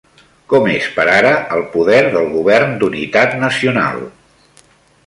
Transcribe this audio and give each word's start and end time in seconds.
Com 0.53 0.63
és 0.75 0.87
per 0.95 1.05
ara 1.17 1.33
el 1.57 1.61
poder 1.75 2.01
del 2.17 2.27
govern 2.39 2.75
d'unitat 2.81 3.39
nacional? 3.47 4.07